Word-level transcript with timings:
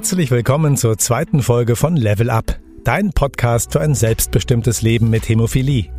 Herzlich 0.00 0.30
willkommen 0.30 0.78
zur 0.78 0.96
zweiten 0.96 1.42
Folge 1.42 1.76
von 1.76 1.94
Level 1.94 2.30
Up, 2.30 2.58
dein 2.84 3.10
Podcast 3.10 3.72
für 3.72 3.82
ein 3.82 3.94
selbstbestimmtes 3.94 4.80
Leben 4.80 5.10
mit 5.10 5.28
Hämophilie. 5.28 5.92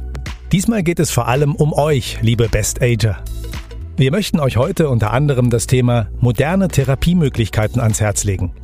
Diesmal 0.52 0.82
geht 0.82 1.00
es 1.00 1.12
vor 1.12 1.28
allem 1.28 1.54
um 1.54 1.72
euch, 1.72 2.18
liebe 2.24 2.50
Best 2.50 2.82
Ager. 2.82 3.24
Wir 3.98 4.10
möchten 4.10 4.40
euch 4.40 4.58
heute 4.58 4.90
unter 4.90 5.14
anderem 5.14 5.52
das 5.52 5.68
Thema 5.68 6.10
moderne 6.20 6.68
Therapiemöglichkeiten 6.68 7.80
ans 7.80 8.02
Herz 8.02 8.24
legen. 8.24 8.56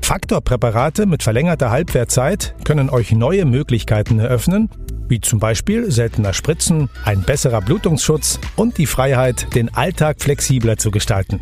Faktorpräparate 0.00 1.04
mit 1.04 1.22
verlängerter 1.22 1.68
Halbwertzeit 1.68 2.54
können 2.64 2.88
euch 2.88 3.12
neue 3.12 3.44
Möglichkeiten 3.44 4.20
eröffnen, 4.20 4.70
wie 5.06 5.20
zum 5.20 5.38
Beispiel 5.38 5.90
seltener 5.90 6.32
Spritzen, 6.32 6.88
ein 7.04 7.20
besserer 7.20 7.60
Blutungsschutz 7.60 8.40
und 8.56 8.78
die 8.78 8.86
Freiheit, 8.86 9.54
den 9.54 9.74
Alltag 9.74 10.22
flexibler 10.22 10.78
zu 10.78 10.90
gestalten. 10.90 11.40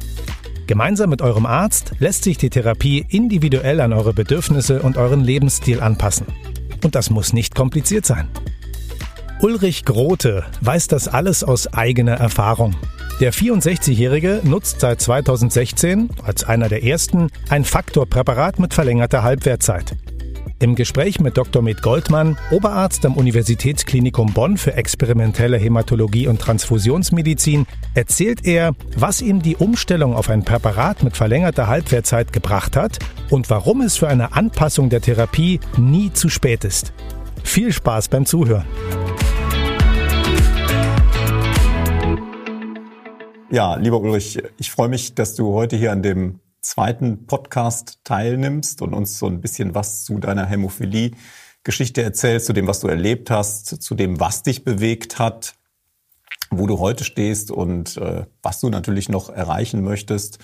Gemeinsam 0.70 1.10
mit 1.10 1.20
eurem 1.20 1.47
Arzt 1.47 1.95
lässt 1.98 2.23
sich 2.23 2.38
die 2.38 2.48
Therapie 2.48 3.05
individuell 3.09 3.80
an 3.80 3.92
eure 3.92 4.12
Bedürfnisse 4.12 4.83
und 4.83 4.98
euren 4.98 5.19
Lebensstil 5.19 5.80
anpassen. 5.80 6.28
Und 6.84 6.95
das 6.95 7.11
muss 7.11 7.33
nicht 7.33 7.56
kompliziert 7.56 8.06
sein. 8.06 8.28
Ulrich 9.41 9.84
Grote 9.84 10.45
weiß 10.61 10.87
das 10.87 11.09
alles 11.09 11.42
aus 11.42 11.66
eigener 11.75 12.14
Erfahrung. 12.14 12.77
Der 13.19 13.33
64-Jährige 13.33 14.42
nutzt 14.45 14.78
seit 14.78 15.01
2016, 15.01 16.11
als 16.23 16.45
einer 16.45 16.69
der 16.69 16.84
ersten, 16.84 17.30
ein 17.48 17.64
Faktorpräparat 17.64 18.61
mit 18.61 18.73
verlängerter 18.73 19.25
Halbwertzeit. 19.25 19.97
Im 20.62 20.74
Gespräch 20.74 21.20
mit 21.20 21.38
Dr. 21.38 21.62
Med 21.62 21.80
Goldmann, 21.80 22.37
Oberarzt 22.50 23.06
am 23.06 23.16
Universitätsklinikum 23.16 24.34
Bonn 24.34 24.59
für 24.59 24.74
experimentelle 24.74 25.56
Hämatologie 25.56 26.28
und 26.28 26.38
Transfusionsmedizin, 26.38 27.66
erzählt 27.95 28.45
er, 28.45 28.74
was 28.95 29.23
ihm 29.23 29.41
die 29.41 29.56
Umstellung 29.56 30.14
auf 30.14 30.28
ein 30.28 30.44
Präparat 30.44 31.02
mit 31.02 31.17
verlängerter 31.17 31.67
Halbwertzeit 31.67 32.34
gebracht 32.34 32.77
hat 32.77 32.98
und 33.30 33.48
warum 33.48 33.80
es 33.80 33.97
für 33.97 34.08
eine 34.08 34.34
Anpassung 34.34 34.91
der 34.91 35.00
Therapie 35.00 35.61
nie 35.78 36.12
zu 36.12 36.28
spät 36.28 36.64
ist. 36.64 36.92
Viel 37.42 37.72
Spaß 37.72 38.08
beim 38.08 38.27
Zuhören. 38.27 38.67
Ja, 43.50 43.77
lieber 43.77 43.98
Ulrich, 43.98 44.42
ich 44.58 44.70
freue 44.70 44.91
mich, 44.91 45.14
dass 45.14 45.34
du 45.34 45.55
heute 45.55 45.77
hier 45.77 45.91
an 45.91 46.02
dem 46.02 46.39
zweiten 46.61 47.27
Podcast 47.27 48.00
teilnimmst 48.05 48.83
und 48.83 48.94
uns 48.94 49.19
so 49.19 49.27
ein 49.27 49.41
bisschen 49.41 49.75
was 49.75 50.05
zu 50.05 50.19
deiner 50.19 50.47
Hämophilie 50.47 51.12
Geschichte 51.62 52.02
erzählst, 52.02 52.47
zu 52.47 52.52
dem, 52.52 52.67
was 52.67 52.80
du 52.80 52.89
erlebt 52.89 53.30
hast, 53.30 53.83
zu 53.83 53.94
dem, 53.94 54.19
was 54.19 54.42
dich 54.42 54.64
bewegt 54.64 55.19
hat, 55.19 55.55
wo 56.50 56.67
du 56.67 56.78
heute 56.78 57.05
stehst 57.05 57.50
und 57.50 57.97
äh, 57.97 58.25
was 58.42 58.61
du 58.61 58.70
natürlich 58.70 59.08
noch 59.08 59.28
erreichen 59.28 59.83
möchtest. 59.83 60.39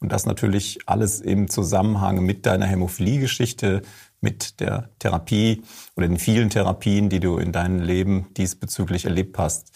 Und 0.00 0.10
das 0.10 0.26
natürlich 0.26 0.80
alles 0.86 1.20
im 1.20 1.48
Zusammenhang 1.48 2.24
mit 2.24 2.44
deiner 2.46 2.66
Hämophilie-Geschichte, 2.66 3.82
mit 4.20 4.60
der 4.60 4.90
Therapie 4.98 5.62
oder 5.94 6.08
den 6.08 6.18
vielen 6.18 6.50
Therapien, 6.50 7.08
die 7.08 7.20
du 7.20 7.38
in 7.38 7.52
deinem 7.52 7.80
Leben 7.80 8.26
diesbezüglich 8.36 9.04
erlebt 9.04 9.38
hast. 9.38 9.72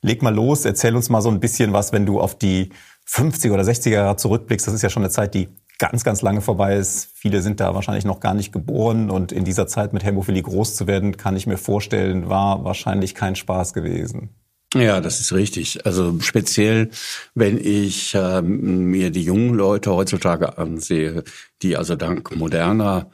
Leg 0.00 0.22
mal 0.22 0.34
los, 0.34 0.64
erzähl 0.64 0.96
uns 0.96 1.10
mal 1.10 1.20
so 1.20 1.30
ein 1.30 1.40
bisschen 1.40 1.74
was, 1.74 1.92
wenn 1.92 2.06
du 2.06 2.20
auf 2.20 2.38
die 2.38 2.70
50er 3.10 3.52
oder 3.52 3.62
60er 3.62 3.90
Jahre 3.90 4.16
zurückblickst, 4.16 4.66
das 4.66 4.74
ist 4.74 4.82
ja 4.82 4.90
schon 4.90 5.02
eine 5.02 5.10
Zeit, 5.10 5.34
die 5.34 5.48
ganz, 5.78 6.04
ganz 6.04 6.22
lange 6.22 6.42
vorbei 6.42 6.76
ist. 6.76 7.08
Viele 7.14 7.42
sind 7.42 7.58
da 7.58 7.74
wahrscheinlich 7.74 8.04
noch 8.04 8.20
gar 8.20 8.34
nicht 8.34 8.52
geboren 8.52 9.10
und 9.10 9.32
in 9.32 9.44
dieser 9.44 9.66
Zeit 9.66 9.92
mit 9.92 10.04
Hämophilie 10.04 10.42
groß 10.42 10.76
zu 10.76 10.86
werden, 10.86 11.16
kann 11.16 11.36
ich 11.36 11.46
mir 11.46 11.56
vorstellen, 11.56 12.28
war 12.28 12.64
wahrscheinlich 12.64 13.14
kein 13.14 13.34
Spaß 13.34 13.72
gewesen. 13.72 14.30
Ja, 14.74 15.00
das 15.00 15.18
ist 15.18 15.32
richtig. 15.32 15.84
Also 15.84 16.20
speziell, 16.20 16.90
wenn 17.34 17.58
ich 17.58 18.14
äh, 18.14 18.40
mir 18.40 19.10
die 19.10 19.24
jungen 19.24 19.54
Leute 19.54 19.90
heutzutage 19.90 20.58
ansehe, 20.58 21.24
die 21.62 21.76
also 21.76 21.96
dank 21.96 22.36
moderner 22.36 23.10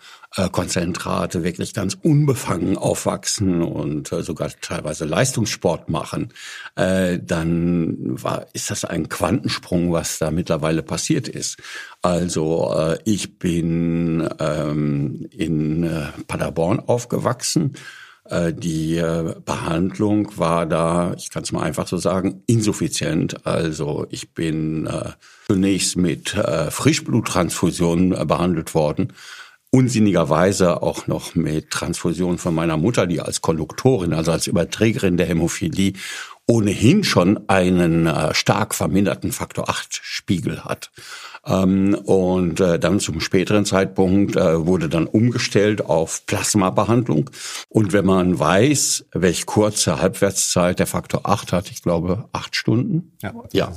Konzentrate 0.51 1.43
wirklich 1.43 1.73
ganz 1.73 1.97
unbefangen 2.01 2.77
aufwachsen 2.77 3.63
und 3.63 4.13
äh, 4.13 4.23
sogar 4.23 4.51
teilweise 4.61 5.05
Leistungssport 5.07 5.89
machen, 5.89 6.33
äh, 6.75 7.19
dann 7.23 8.23
war, 8.23 8.47
ist 8.53 8.71
das 8.71 8.85
ein 8.85 9.09
Quantensprung, 9.09 9.93
was 9.93 10.19
da 10.19 10.31
mittlerweile 10.31 10.83
passiert 10.83 11.29
ist. 11.29 11.57
Also 12.03 12.75
äh, 12.77 12.99
ich 13.05 13.39
bin 13.39 14.29
ähm, 14.39 15.27
in 15.31 15.85
äh, 15.85 16.09
Paderborn 16.27 16.81
aufgewachsen 16.81 17.75
äh, 18.29 18.53
die 18.53 18.97
äh, 18.97 19.35
Behandlung 19.45 20.37
war 20.37 20.67
da, 20.67 21.15
ich 21.17 21.31
kann 21.31 21.43
es 21.45 21.53
mal 21.53 21.63
einfach 21.63 21.87
so 21.87 21.97
sagen, 21.97 22.43
insuffizient. 22.47 23.47
Also 23.47 24.07
ich 24.11 24.35
bin 24.35 24.87
äh, 24.87 25.11
zunächst 25.47 25.97
mit 25.97 26.35
äh, 26.35 26.71
Frischbluttransfusionen 26.71 28.13
äh, 28.13 28.25
behandelt 28.25 28.75
worden. 28.75 29.13
Unsinnigerweise 29.71 30.83
auch 30.83 31.07
noch 31.07 31.35
mit 31.35 31.71
Transfusion 31.71 32.39
von 32.39 32.55
meiner 32.55 32.77
Mutter, 32.77 33.07
die 33.07 33.21
als 33.21 33.43
Konduktorin, 33.43 34.15
also 34.15 34.33
als 34.33 34.47
Überträgerin 34.47 35.17
der 35.17 35.27
Hämophilie 35.27 35.95
ohnehin 36.47 37.03
schon 37.03 37.49
einen 37.49 38.07
äh, 38.07 38.33
stark 38.33 38.75
verminderten 38.75 39.33
Faktor 39.33 39.69
8 39.69 40.01
Spiegel 40.03 40.65
hat. 40.65 40.91
Ähm, 41.47 41.95
und 41.95 42.61
äh, 42.61 42.79
dann 42.79 42.99
zum 42.99 43.21
späteren 43.21 43.65
Zeitpunkt 43.65 44.37
äh, 44.37 44.67
wurde 44.67 44.89
dann 44.89 45.07
umgestellt 45.07 45.87
auf 45.87 46.27
Plasmabehandlung. 46.27 47.31
Und 47.69 47.93
wenn 47.93 48.05
man 48.05 48.39
weiß, 48.39 49.07
welche 49.13 49.45
kurze 49.45 50.01
Halbwertszeit 50.01 50.79
der 50.79 50.87
Faktor 50.87 51.21
8 51.25 51.53
hat, 51.53 51.71
ich 51.71 51.83
glaube 51.83 52.25
acht 52.33 52.57
Stunden, 52.57 53.13
ja, 53.23 53.33
ja. 53.53 53.73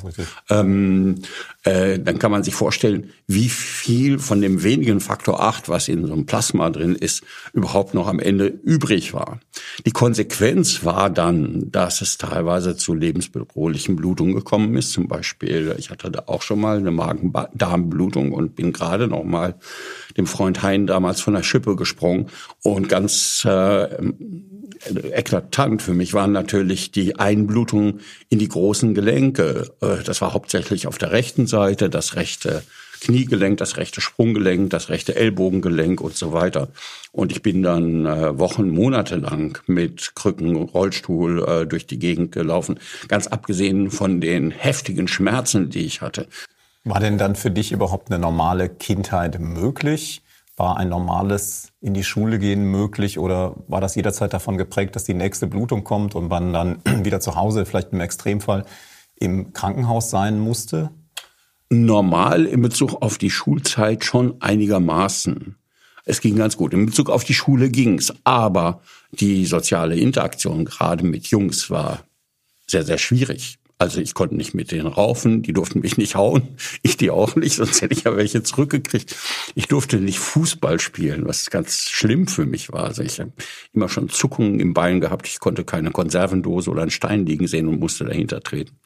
Ähm, 0.49 1.21
äh, 1.63 1.99
dann 1.99 2.19
kann 2.19 2.31
man 2.31 2.43
sich 2.43 2.55
vorstellen, 2.55 3.11
wie 3.27 3.49
viel 3.49 4.17
von 4.17 4.41
dem 4.41 4.63
wenigen 4.63 4.99
Faktor 4.99 5.41
8, 5.41 5.69
was 5.69 5.87
in 5.87 6.07
so 6.07 6.13
einem 6.13 6.25
Plasma 6.25 6.69
drin 6.69 6.95
ist, 6.95 7.23
überhaupt 7.53 7.93
noch 7.93 8.07
am 8.07 8.19
Ende 8.19 8.47
übrig 8.47 9.13
war. 9.13 9.39
Die 9.85 9.91
Konsequenz 9.91 10.83
war 10.83 11.09
dann, 11.09 11.69
dass 11.71 12.01
es 12.01 12.17
teilweise 12.17 12.75
zu 12.75 12.93
lebensbedrohlichen 12.93 13.95
Blutungen 13.95 14.33
gekommen 14.33 14.75
ist. 14.75 14.93
Zum 14.93 15.07
Beispiel, 15.07 15.75
ich 15.77 15.89
hatte 15.89 16.09
da 16.09 16.23
auch 16.27 16.41
schon 16.41 16.59
mal 16.59 16.77
eine 16.77 16.91
Magen 16.91 17.31
Darmblutung 17.59 18.31
und 18.31 18.55
bin 18.55 18.73
gerade 18.73 19.07
noch 19.07 19.23
mal 19.23 19.55
dem 20.17 20.25
Freund 20.25 20.63
Hein 20.63 20.87
damals 20.87 21.21
von 21.21 21.33
der 21.33 21.43
Schippe 21.43 21.75
gesprungen. 21.75 22.27
Und 22.63 22.89
ganz 22.89 23.45
äh, 23.45 23.87
eklatant 25.11 25.81
für 25.81 25.93
mich 25.93 26.13
waren 26.13 26.31
natürlich 26.31 26.91
die 26.91 27.17
Einblutungen 27.17 27.99
in 28.29 28.39
die 28.39 28.47
großen 28.47 28.93
Gelenke. 28.93 29.71
Äh, 29.81 30.03
das 30.03 30.21
war 30.21 30.33
hauptsächlich 30.33 30.87
auf 30.87 30.97
der 30.97 31.11
rechten 31.11 31.47
Seite, 31.47 31.89
das 31.89 32.15
rechte 32.15 32.63
Kniegelenk, 32.99 33.57
das 33.57 33.77
rechte 33.77 34.01
Sprunggelenk, 34.01 34.69
das 34.69 34.89
rechte 34.89 35.15
Ellbogengelenk 35.15 36.01
und 36.01 36.15
so 36.15 36.33
weiter. 36.33 36.69
Und 37.11 37.31
ich 37.31 37.41
bin 37.41 37.63
dann 37.63 38.05
äh, 38.05 38.37
Wochen, 38.37 38.69
Monate 38.69 39.15
lang 39.15 39.61
mit 39.67 40.15
Krücken, 40.15 40.55
Rollstuhl 40.55 41.43
äh, 41.47 41.65
durch 41.65 41.87
die 41.87 41.99
Gegend 41.99 42.31
gelaufen, 42.31 42.79
ganz 43.07 43.27
abgesehen 43.27 43.89
von 43.89 44.21
den 44.21 44.51
heftigen 44.51 45.07
Schmerzen, 45.07 45.69
die 45.69 45.85
ich 45.85 46.01
hatte. 46.01 46.27
War 46.83 46.99
denn 46.99 47.17
dann 47.17 47.35
für 47.35 47.51
dich 47.51 47.71
überhaupt 47.71 48.09
eine 48.09 48.19
normale 48.19 48.69
Kindheit 48.69 49.39
möglich? 49.39 50.23
War 50.55 50.77
ein 50.77 50.89
normales 50.89 51.71
in 51.81 51.93
die 51.93 52.03
Schule 52.03 52.39
gehen 52.39 52.63
möglich 52.63 53.19
oder 53.19 53.55
war 53.67 53.81
das 53.81 53.95
jederzeit 53.95 54.33
davon 54.33 54.57
geprägt, 54.57 54.95
dass 54.95 55.03
die 55.03 55.13
nächste 55.13 55.47
Blutung 55.47 55.83
kommt 55.83 56.15
und 56.15 56.29
man 56.29 56.53
dann 56.53 56.81
wieder 57.03 57.19
zu 57.19 57.35
Hause, 57.35 57.65
vielleicht 57.65 57.93
im 57.93 57.99
Extremfall, 57.99 58.65
im 59.15 59.53
Krankenhaus 59.53 60.09
sein 60.09 60.39
musste? 60.39 60.89
Normal 61.69 62.45
in 62.45 62.61
Bezug 62.61 63.01
auf 63.01 63.17
die 63.17 63.29
Schulzeit 63.29 64.03
schon 64.03 64.41
einigermaßen. 64.41 65.55
Es 66.05 66.21
ging 66.21 66.35
ganz 66.35 66.57
gut. 66.57 66.73
In 66.73 66.87
Bezug 66.87 67.09
auf 67.09 67.23
die 67.23 67.35
Schule 67.35 67.69
ging's, 67.69 68.11
aber 68.23 68.81
die 69.11 69.45
soziale 69.45 69.95
Interaktion 69.95 70.65
gerade 70.65 71.05
mit 71.05 71.27
Jungs 71.27 71.69
war 71.69 71.99
sehr, 72.65 72.83
sehr 72.83 72.97
schwierig. 72.97 73.59
Also 73.81 74.01
ich 74.01 74.13
konnte 74.13 74.35
nicht 74.35 74.53
mit 74.53 74.71
denen 74.71 74.87
raufen, 74.87 75.41
die 75.41 75.53
durften 75.53 75.79
mich 75.79 75.97
nicht 75.97 76.15
hauen, 76.15 76.49
ich 76.81 76.97
die 76.97 77.09
auch 77.09 77.35
nicht, 77.37 77.55
sonst 77.55 77.81
hätte 77.81 77.93
ich 77.93 78.03
ja 78.03 78.15
welche 78.15 78.43
zurückgekriegt. 78.43 79.15
Ich 79.55 79.67
durfte 79.67 79.97
nicht 79.97 80.19
Fußball 80.19 80.79
spielen, 80.81 81.25
was 81.25 81.49
ganz 81.49 81.89
schlimm 81.89 82.27
für 82.27 82.45
mich 82.45 82.73
war. 82.73 82.83
Also 82.83 83.03
ich 83.03 83.21
habe 83.21 83.31
immer 83.71 83.87
schon 83.87 84.09
Zuckungen 84.09 84.59
im 84.59 84.73
Bein 84.73 84.99
gehabt, 84.99 85.27
ich 85.27 85.39
konnte 85.39 85.63
keine 85.63 85.91
Konservendose 85.91 86.69
oder 86.69 86.81
einen 86.81 86.91
Stein 86.91 87.25
liegen 87.25 87.47
sehen 87.47 87.69
und 87.69 87.79
musste 87.79 88.03
dahinter 88.03 88.41
treten. 88.41 88.77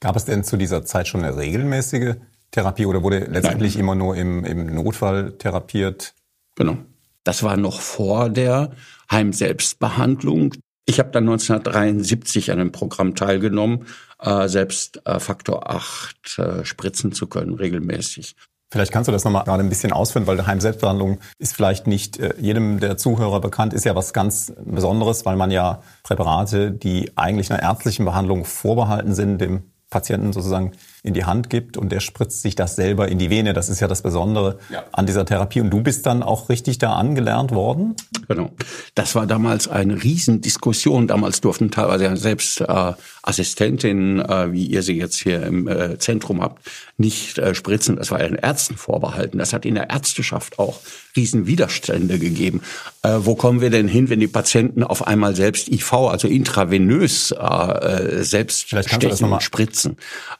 Gab 0.00 0.16
es 0.16 0.24
denn 0.24 0.42
zu 0.42 0.56
dieser 0.56 0.84
Zeit 0.84 1.06
schon 1.06 1.22
eine 1.22 1.36
regelmäßige 1.36 2.16
Therapie 2.50 2.86
oder 2.86 3.04
wurde 3.04 3.20
letztendlich 3.20 3.74
Nein. 3.74 3.80
immer 3.80 3.94
nur 3.94 4.16
im, 4.16 4.44
im 4.44 4.74
Notfall 4.74 5.38
therapiert? 5.38 6.14
Genau. 6.56 6.78
Das 7.22 7.44
war 7.44 7.56
noch 7.56 7.80
vor 7.80 8.28
der 8.28 8.72
Heimselbstbehandlung. 9.08 10.54
Ich 10.84 10.98
habe 10.98 11.10
dann 11.10 11.24
1973 11.24 12.50
an 12.50 12.60
einem 12.60 12.72
Programm 12.72 13.14
teilgenommen, 13.14 13.86
äh, 14.20 14.48
selbst 14.48 15.00
äh, 15.06 15.20
Faktor 15.20 15.70
8 15.70 16.38
äh, 16.38 16.64
spritzen 16.64 17.12
zu 17.12 17.28
können, 17.28 17.54
regelmäßig. 17.54 18.34
Vielleicht 18.72 18.90
kannst 18.90 19.06
du 19.06 19.12
das 19.12 19.24
nochmal 19.24 19.44
gerade 19.44 19.62
ein 19.62 19.68
bisschen 19.68 19.92
ausführen, 19.92 20.26
weil 20.26 20.46
Heimselbstbehandlung 20.46 21.20
ist 21.38 21.54
vielleicht 21.54 21.86
nicht 21.86 22.18
äh, 22.18 22.34
jedem 22.38 22.80
der 22.80 22.96
Zuhörer 22.96 23.40
bekannt, 23.40 23.74
ist 23.74 23.84
ja 23.84 23.94
was 23.94 24.14
ganz 24.14 24.52
Besonderes, 24.64 25.26
weil 25.26 25.36
man 25.36 25.50
ja 25.50 25.82
Präparate, 26.02 26.72
die 26.72 27.12
eigentlich 27.14 27.52
einer 27.52 27.62
ärztlichen 27.62 28.06
Behandlung 28.06 28.44
vorbehalten 28.44 29.14
sind, 29.14 29.42
dem 29.42 29.64
Patienten 29.90 30.32
sozusagen 30.32 30.72
in 31.04 31.14
die 31.14 31.24
Hand 31.24 31.50
gibt 31.50 31.76
und 31.76 31.90
der 31.90 31.98
spritzt 31.98 32.42
sich 32.42 32.54
das 32.54 32.76
selber 32.76 33.08
in 33.08 33.18
die 33.18 33.28
Vene. 33.28 33.54
Das 33.54 33.68
ist 33.68 33.80
ja 33.80 33.88
das 33.88 34.02
Besondere 34.02 34.58
ja. 34.70 34.84
an 34.92 35.04
dieser 35.04 35.24
Therapie. 35.24 35.60
Und 35.60 35.70
du 35.70 35.82
bist 35.82 36.06
dann 36.06 36.22
auch 36.22 36.48
richtig 36.48 36.78
da 36.78 36.92
angelernt 36.92 37.50
worden? 37.50 37.96
Genau. 38.28 38.52
Das 38.94 39.16
war 39.16 39.26
damals 39.26 39.66
eine 39.66 40.00
Riesendiskussion. 40.00 41.08
Damals 41.08 41.40
durften 41.40 41.72
teilweise 41.72 42.16
selbst 42.16 42.60
äh, 42.60 42.92
Assistentinnen, 43.24 44.20
äh, 44.20 44.52
wie 44.52 44.66
ihr 44.66 44.82
sie 44.82 44.96
jetzt 44.96 45.16
hier 45.20 45.42
im 45.42 45.66
äh, 45.66 45.98
Zentrum 45.98 46.40
habt, 46.40 46.62
nicht 46.98 47.36
äh, 47.38 47.56
spritzen. 47.56 47.96
Das 47.96 48.12
war 48.12 48.18
den 48.18 48.36
Ärzten 48.36 48.76
vorbehalten. 48.76 49.38
Das 49.38 49.52
hat 49.52 49.66
in 49.66 49.74
der 49.74 49.90
Ärzteschaft 49.90 50.60
auch 50.60 50.78
Riesenwiderstände 51.16 52.20
gegeben. 52.20 52.62
Äh, 53.02 53.18
wo 53.18 53.34
kommen 53.34 53.60
wir 53.60 53.70
denn 53.70 53.88
hin, 53.88 54.08
wenn 54.08 54.20
die 54.20 54.28
Patienten 54.28 54.84
auf 54.84 55.04
einmal 55.04 55.34
selbst 55.34 55.68
IV, 55.68 55.92
also 55.92 56.28
intravenös 56.28 57.32
äh, 57.32 58.22
selbst 58.22 58.68
stechen 58.68 59.32
und 59.32 59.42
spritzen? 59.42 59.96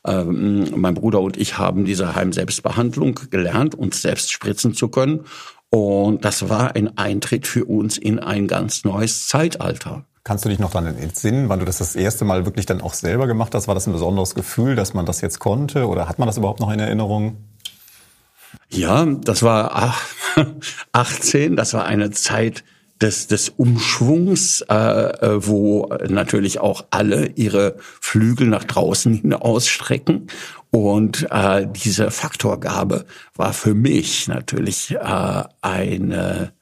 Ähm, 0.06 0.51
mein 0.76 0.94
Bruder 0.94 1.20
und 1.20 1.37
ich 1.37 1.58
haben 1.58 1.84
diese 1.84 2.14
Heimselbstbehandlung 2.14 3.19
gelernt, 3.31 3.75
uns 3.75 4.02
selbst 4.02 4.32
spritzen 4.32 4.75
zu 4.75 4.88
können. 4.88 5.25
Und 5.70 6.25
das 6.25 6.49
war 6.49 6.76
ein 6.76 6.99
Eintritt 6.99 7.46
für 7.46 7.64
uns 7.64 7.96
in 7.96 8.19
ein 8.19 8.46
ganz 8.46 8.84
neues 8.84 9.26
Zeitalter. 9.26 10.04
Kannst 10.25 10.44
du 10.44 10.49
dich 10.49 10.60
noch 10.60 10.70
daran 10.70 10.96
entsinnen, 10.96 11.49
wann 11.49 11.58
du 11.58 11.64
das 11.64 11.78
das 11.78 11.96
erste 11.96 12.25
Mal 12.25 12.44
wirklich 12.44 12.66
dann 12.66 12.81
auch 12.81 12.94
selber 12.94 13.26
gemacht 13.26 13.54
hast? 13.54 13.66
War 13.66 13.75
das 13.75 13.87
ein 13.87 13.93
besonderes 13.93 14.34
Gefühl, 14.34 14.76
dass 14.76 14.94
man 14.94 15.06
das 15.06 15.20
jetzt 15.20 15.40
konnte? 15.40 15.88
Oder 15.88 16.08
hat 16.08 16.19
man 16.19 16.26
das 16.26 16.37
überhaupt 16.37 16.60
noch 16.60 16.70
in 16.70 16.78
Erinnerung? 16.78 17.38
Ja, 18.69 19.05
das 19.05 19.43
war 19.43 19.96
18. 20.93 21.56
Das 21.56 21.75
war 21.75 21.84
eine 21.84 22.10
Zeit 22.10 22.64
des, 23.02 23.26
des 23.26 23.49
Umschwungs, 23.50 24.62
äh, 24.69 24.75
äh, 24.75 25.46
wo 25.46 25.88
natürlich 26.08 26.60
auch 26.60 26.87
alle 26.90 27.26
ihre 27.34 27.76
Flügel 28.00 28.46
nach 28.46 28.64
draußen 28.64 29.12
hin 29.12 29.34
ausstrecken. 29.34 30.28
Und 30.70 31.26
äh, 31.31 31.66
diese 31.70 32.10
Faktorgabe 32.10 33.04
war 33.34 33.52
für 33.52 33.75
mich 33.75 34.28
natürlich 34.28 34.93
äh, 34.93 35.44
eine, 35.60 36.52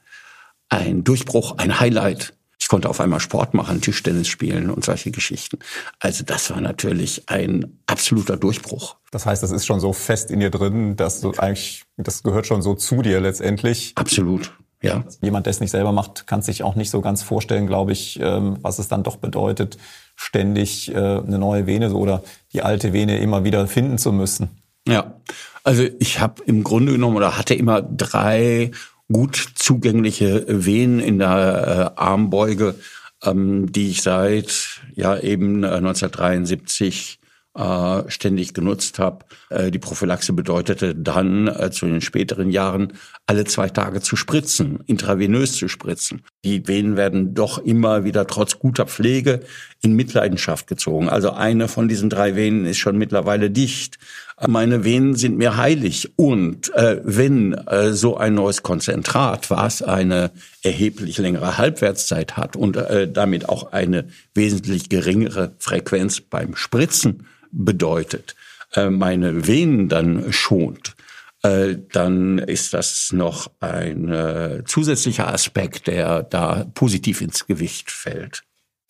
ein 0.68 1.04
Durchbruch, 1.04 1.58
ein 1.58 1.78
Highlight 1.78 2.34
konnte 2.70 2.88
auf 2.88 3.00
einmal 3.00 3.18
Sport 3.18 3.52
machen, 3.52 3.80
Tischtennis 3.80 4.28
spielen 4.28 4.70
und 4.70 4.84
solche 4.84 5.10
Geschichten. 5.10 5.58
Also 5.98 6.22
das 6.24 6.50
war 6.50 6.60
natürlich 6.60 7.28
ein 7.28 7.80
absoluter 7.88 8.36
Durchbruch. 8.36 8.94
Das 9.10 9.26
heißt, 9.26 9.42
das 9.42 9.50
ist 9.50 9.66
schon 9.66 9.80
so 9.80 9.92
fest 9.92 10.30
in 10.30 10.38
dir 10.38 10.50
drin, 10.50 10.94
dass 10.94 11.20
du 11.20 11.32
eigentlich, 11.36 11.82
das 11.96 12.22
gehört 12.22 12.46
schon 12.46 12.62
so 12.62 12.74
zu 12.74 13.02
dir 13.02 13.20
letztendlich. 13.20 13.92
Absolut. 13.96 14.52
Ja. 14.82 15.04
Jemand, 15.20 15.46
der 15.46 15.50
es 15.50 15.60
nicht 15.60 15.70
selber 15.70 15.92
macht, 15.92 16.26
kann 16.26 16.42
sich 16.42 16.62
auch 16.62 16.74
nicht 16.74 16.90
so 16.90 17.00
ganz 17.02 17.22
vorstellen, 17.22 17.66
glaube 17.66 17.92
ich, 17.92 18.18
ähm, 18.20 18.56
was 18.62 18.78
es 18.78 18.88
dann 18.88 19.02
doch 19.02 19.16
bedeutet, 19.16 19.76
ständig 20.16 20.90
äh, 20.92 20.96
eine 20.96 21.38
neue 21.38 21.66
Vene 21.66 21.92
oder 21.92 22.22
die 22.52 22.62
alte 22.62 22.92
Vene 22.92 23.18
immer 23.18 23.44
wieder 23.44 23.66
finden 23.66 23.98
zu 23.98 24.12
müssen. 24.12 24.48
Ja, 24.88 25.14
also 25.64 25.84
ich 25.98 26.20
habe 26.20 26.42
im 26.46 26.64
Grunde 26.64 26.92
genommen 26.92 27.16
oder 27.16 27.36
hatte 27.36 27.54
immer 27.54 27.82
drei 27.82 28.70
gut 29.12 29.52
zugängliche 29.54 30.46
Venen 30.48 31.00
in 31.00 31.18
der 31.18 31.92
äh, 31.96 32.00
Armbeuge, 32.00 32.76
ähm, 33.22 33.70
die 33.70 33.90
ich 33.90 34.02
seit 34.02 34.80
ja 34.94 35.18
eben 35.18 35.64
1973 35.64 37.19
äh, 37.56 38.08
ständig 38.08 38.54
genutzt 38.54 38.98
habe. 38.98 39.24
Äh, 39.48 39.70
die 39.70 39.78
Prophylaxe 39.78 40.32
bedeutete 40.32 40.94
dann 40.94 41.48
äh, 41.48 41.70
zu 41.70 41.86
den 41.86 42.00
späteren 42.00 42.50
Jahren 42.50 42.92
alle 43.26 43.44
zwei 43.44 43.68
Tage 43.68 44.00
zu 44.00 44.16
spritzen, 44.16 44.80
intravenös 44.86 45.54
zu 45.54 45.66
spritzen. 45.66 46.22
Die 46.44 46.68
Venen 46.68 46.96
werden 46.96 47.34
doch 47.34 47.58
immer 47.58 48.04
wieder 48.04 48.26
trotz 48.26 48.58
guter 48.58 48.86
Pflege 48.86 49.40
in 49.82 49.94
Mitleidenschaft 49.94 50.66
gezogen. 50.66 51.08
Also 51.08 51.32
eine 51.32 51.66
von 51.66 51.88
diesen 51.88 52.08
drei 52.08 52.36
Venen 52.36 52.66
ist 52.66 52.78
schon 52.78 52.98
mittlerweile 52.98 53.50
dicht. 53.50 53.98
Meine 54.46 54.84
Venen 54.84 55.16
sind 55.16 55.36
mir 55.36 55.56
heilig. 55.56 56.12
Und 56.16 56.72
äh, 56.74 57.00
wenn 57.04 57.52
äh, 57.52 57.92
so 57.92 58.16
ein 58.16 58.34
neues 58.34 58.62
Konzentrat, 58.62 59.50
was 59.50 59.82
eine 59.82 60.30
erheblich 60.62 61.18
längere 61.18 61.58
Halbwertszeit 61.58 62.36
hat 62.36 62.56
und 62.56 62.76
äh, 62.76 63.10
damit 63.10 63.48
auch 63.48 63.72
eine 63.72 64.08
wesentlich 64.34 64.88
geringere 64.88 65.52
Frequenz 65.58 66.22
beim 66.22 66.56
Spritzen 66.56 67.26
bedeutet, 67.52 68.34
äh, 68.74 68.88
meine 68.88 69.46
Venen 69.46 69.88
dann 69.88 70.32
schont, 70.32 70.96
äh, 71.42 71.76
dann 71.92 72.38
ist 72.38 72.72
das 72.72 73.12
noch 73.12 73.50
ein 73.60 74.08
äh, 74.08 74.62
zusätzlicher 74.64 75.28
Aspekt, 75.28 75.86
der 75.86 76.22
da 76.22 76.66
positiv 76.74 77.20
ins 77.20 77.46
Gewicht 77.46 77.90
fällt. 77.90 78.42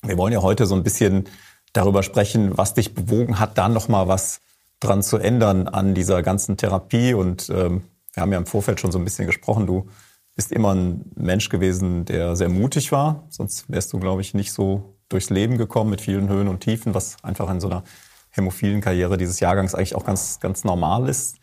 Wir 0.02 0.16
wollen 0.16 0.32
ja 0.32 0.42
heute 0.42 0.66
so 0.66 0.76
ein 0.76 0.84
bisschen 0.84 1.24
darüber 1.72 2.02
sprechen, 2.02 2.56
was 2.56 2.74
dich 2.74 2.94
bewogen 2.94 3.38
hat, 3.38 3.58
da 3.58 3.68
noch 3.68 3.88
mal 3.88 4.06
was 4.06 4.40
dran 4.80 5.02
zu 5.02 5.18
ändern 5.18 5.68
an 5.68 5.94
dieser 5.94 6.22
ganzen 6.22 6.56
Therapie. 6.56 7.14
Und 7.14 7.50
ähm, 7.50 7.82
wir 8.14 8.22
haben 8.22 8.32
ja 8.32 8.38
im 8.38 8.46
Vorfeld 8.46 8.80
schon 8.80 8.92
so 8.92 8.98
ein 8.98 9.04
bisschen 9.04 9.26
gesprochen. 9.26 9.66
Du 9.66 9.88
bist 10.34 10.52
immer 10.52 10.74
ein 10.74 11.12
Mensch 11.14 11.48
gewesen, 11.48 12.04
der 12.06 12.34
sehr 12.34 12.48
mutig 12.48 12.92
war. 12.92 13.26
Sonst 13.28 13.70
wärst 13.70 13.92
du, 13.92 14.00
glaube 14.00 14.22
ich, 14.22 14.34
nicht 14.34 14.52
so 14.52 14.96
durchs 15.08 15.30
Leben 15.30 15.58
gekommen 15.58 15.90
mit 15.90 16.00
vielen 16.00 16.28
Höhen 16.28 16.48
und 16.48 16.60
Tiefen, 16.60 16.94
was 16.94 17.22
einfach 17.22 17.50
in 17.50 17.60
so 17.60 17.68
einer 17.68 17.84
hämophilen 18.30 18.80
Karriere 18.80 19.16
dieses 19.16 19.40
Jahrgangs 19.40 19.74
eigentlich 19.74 19.94
auch 19.94 20.04
ganz, 20.04 20.40
ganz 20.40 20.64
normal 20.64 21.08
ist. 21.08 21.38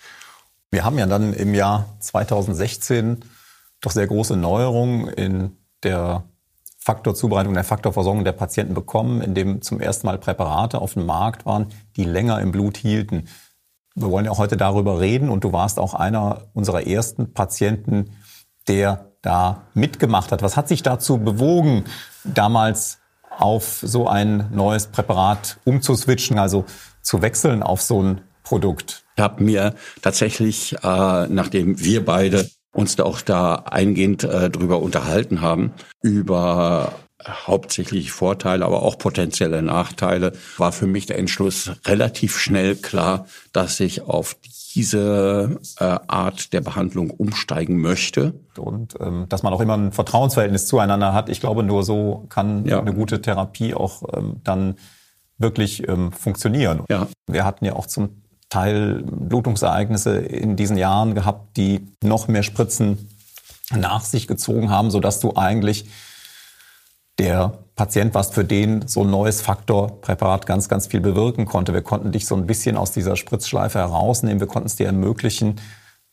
Wir 0.71 0.83
haben 0.83 0.97
ja 0.97 1.05
dann 1.05 1.33
im 1.33 1.53
Jahr 1.53 1.97
2016 1.99 3.19
doch 3.81 3.91
sehr 3.91 4.07
große 4.07 4.35
Neuerungen 4.35 5.07
in 5.07 5.57
der 5.83 6.23
Faktorzubereitung, 6.87 7.53
der 7.53 7.65
Faktorversorgung 7.65 8.23
der 8.23 8.31
Patienten 8.31 8.73
bekommen, 8.73 9.21
in 9.21 9.35
dem 9.35 9.61
zum 9.61 9.81
ersten 9.81 10.07
Mal 10.07 10.17
Präparate 10.17 10.79
auf 10.79 10.93
dem 10.93 11.05
Markt 11.05 11.45
waren, 11.45 11.67
die 11.97 12.05
länger 12.05 12.39
im 12.39 12.53
Blut 12.53 12.77
hielten. 12.77 13.27
Wir 13.93 14.09
wollen 14.09 14.23
ja 14.23 14.37
heute 14.37 14.55
darüber 14.55 15.01
reden 15.01 15.27
und 15.27 15.43
du 15.43 15.51
warst 15.51 15.79
auch 15.79 15.93
einer 15.93 16.43
unserer 16.53 16.87
ersten 16.87 17.33
Patienten, 17.33 18.11
der 18.69 19.11
da 19.21 19.63
mitgemacht 19.73 20.31
hat. 20.31 20.41
Was 20.41 20.55
hat 20.55 20.69
sich 20.69 20.81
dazu 20.81 21.17
bewogen, 21.17 21.83
damals 22.23 22.99
auf 23.37 23.81
so 23.83 24.07
ein 24.07 24.47
neues 24.53 24.87
Präparat 24.87 25.59
umzuswitchen, 25.65 26.39
also 26.39 26.63
zu 27.01 27.21
wechseln 27.21 27.63
auf 27.63 27.81
so 27.81 28.01
ein 28.01 28.21
Produkt? 28.43 29.03
Ich 29.17 29.21
habe 29.21 29.43
mir 29.43 29.75
tatsächlich, 30.01 30.73
äh, 30.81 31.27
nachdem 31.27 31.83
wir 31.83 32.05
beide 32.05 32.49
uns 32.77 32.95
da 32.95 33.03
auch 33.03 33.21
da 33.21 33.55
eingehend 33.55 34.23
äh, 34.23 34.49
drüber 34.49 34.81
unterhalten 34.81 35.41
haben, 35.41 35.73
über 36.01 36.93
hauptsächlich 37.27 38.11
Vorteile, 38.11 38.63
aber 38.63 38.83
auch 38.83 38.99
potenzielle 38.99 39.63
Nachteile, 39.63 40.33
war 40.57 40.71
für 40.71 40.85
mich 40.85 41.07
der 41.07 41.17
Entschluss 41.17 41.71
relativ 41.85 42.37
schnell 42.37 42.75
klar, 42.75 43.25
dass 43.51 43.79
ich 43.79 44.03
auf 44.03 44.35
diese 44.75 45.59
äh, 45.79 45.97
Art 46.07 46.53
der 46.53 46.61
Behandlung 46.61 47.09
umsteigen 47.09 47.81
möchte. 47.81 48.35
Und 48.57 48.95
ähm, 48.99 49.25
dass 49.27 49.41
man 49.41 49.53
auch 49.53 49.61
immer 49.61 49.75
ein 49.75 49.91
Vertrauensverhältnis 49.91 50.67
zueinander 50.67 51.13
hat. 51.13 51.29
Ich 51.29 51.39
glaube, 51.39 51.63
nur 51.63 51.83
so 51.83 52.27
kann 52.29 52.65
ja. 52.65 52.79
eine 52.79 52.93
gute 52.93 53.21
Therapie 53.21 53.73
auch 53.73 54.03
ähm, 54.15 54.41
dann 54.43 54.75
wirklich 55.39 55.87
ähm, 55.87 56.11
funktionieren. 56.11 56.83
Ja. 56.89 57.07
Wir 57.25 57.43
hatten 57.43 57.65
ja 57.65 57.73
auch 57.73 57.87
zum 57.87 58.21
Teil 58.49 59.03
Blutungsereignisse 59.03 60.17
in 60.17 60.55
diesen 60.55 60.77
Jahren 60.77 61.15
gehabt, 61.15 61.57
die 61.57 61.87
noch 62.01 62.27
mehr 62.27 62.43
Spritzen 62.43 63.09
nach 63.71 64.03
sich 64.03 64.27
gezogen 64.27 64.69
haben, 64.69 64.91
sodass 64.91 65.19
du 65.19 65.35
eigentlich 65.35 65.85
der 67.19 67.57
Patient 67.75 68.13
warst, 68.13 68.33
für 68.33 68.45
den 68.45 68.87
so 68.87 69.03
ein 69.03 69.09
neues 69.09 69.41
Faktorpräparat 69.41 70.45
ganz, 70.45 70.69
ganz 70.69 70.87
viel 70.87 70.99
bewirken 70.99 71.45
konnte. 71.45 71.73
Wir 71.73 71.81
konnten 71.81 72.11
dich 72.11 72.25
so 72.25 72.35
ein 72.35 72.47
bisschen 72.47 72.77
aus 72.77 72.91
dieser 72.91 73.15
Spritzschleife 73.15 73.79
herausnehmen. 73.79 74.39
Wir 74.39 74.47
konnten 74.47 74.67
es 74.67 74.75
dir 74.75 74.87
ermöglichen, 74.87 75.59